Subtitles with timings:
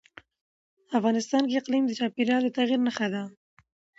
[0.97, 3.23] افغانستان کې اقلیم د چاپېریال د تغیر نښه ده.